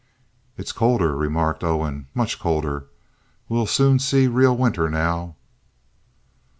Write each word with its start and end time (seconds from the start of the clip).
"It's 0.57 0.71
colder," 0.71 1.15
remarked 1.15 1.63
Owen, 1.63 2.07
"much 2.15 2.39
colder. 2.39 2.87
We'll 3.47 3.67
soon 3.67 3.99
see 3.99 4.25
real 4.25 4.57
winter 4.57 4.89
now." 4.89 5.35